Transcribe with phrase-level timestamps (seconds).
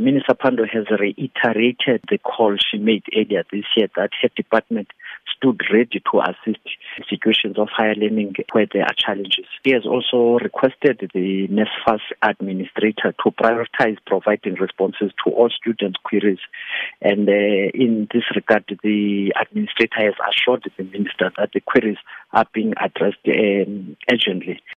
[0.00, 4.88] Minister Pandor has reiterated the call she made earlier this year that her department
[5.36, 6.60] stood ready to assist
[6.98, 9.46] institutions of higher learning where there are challenges.
[9.64, 16.40] He has also requested the NSFAS administrator to prioritize providing responses to all students' queries.
[17.00, 17.32] And uh,
[17.74, 21.98] in this regard, the administrator has assured the minister that the queries
[22.32, 24.60] are being addressed um, urgently.